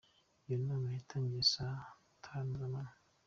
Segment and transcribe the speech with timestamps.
[0.45, 1.79] Iyo nama yatangiye saa
[2.23, 2.95] tanu z’amanywa.